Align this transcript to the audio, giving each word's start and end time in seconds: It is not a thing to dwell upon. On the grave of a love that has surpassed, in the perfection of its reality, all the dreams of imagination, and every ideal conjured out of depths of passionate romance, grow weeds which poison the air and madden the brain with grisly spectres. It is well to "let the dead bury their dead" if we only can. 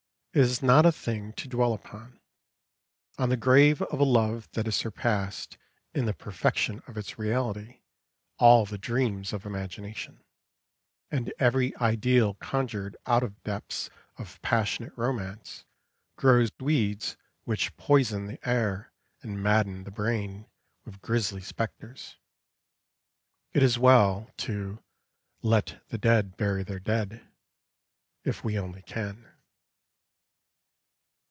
It 0.33 0.39
is 0.39 0.63
not 0.63 0.85
a 0.85 0.93
thing 0.93 1.33
to 1.33 1.49
dwell 1.49 1.73
upon. 1.73 2.21
On 3.17 3.27
the 3.27 3.35
grave 3.35 3.81
of 3.81 3.99
a 3.99 4.05
love 4.05 4.49
that 4.53 4.63
has 4.65 4.77
surpassed, 4.77 5.57
in 5.93 6.05
the 6.05 6.13
perfection 6.13 6.81
of 6.87 6.95
its 6.97 7.19
reality, 7.19 7.81
all 8.37 8.65
the 8.65 8.77
dreams 8.77 9.33
of 9.33 9.45
imagination, 9.45 10.23
and 11.09 11.33
every 11.37 11.75
ideal 11.79 12.35
conjured 12.35 12.95
out 13.05 13.23
of 13.23 13.43
depths 13.43 13.89
of 14.17 14.41
passionate 14.41 14.93
romance, 14.95 15.65
grow 16.15 16.45
weeds 16.61 17.17
which 17.43 17.75
poison 17.75 18.27
the 18.27 18.39
air 18.49 18.93
and 19.21 19.43
madden 19.43 19.83
the 19.83 19.91
brain 19.91 20.45
with 20.85 21.01
grisly 21.01 21.41
spectres. 21.41 22.15
It 23.51 23.61
is 23.61 23.77
well 23.77 24.31
to 24.37 24.81
"let 25.41 25.83
the 25.89 25.97
dead 25.97 26.37
bury 26.37 26.63
their 26.63 26.79
dead" 26.79 27.27
if 28.23 28.45
we 28.45 28.57
only 28.57 28.83
can. 28.83 29.27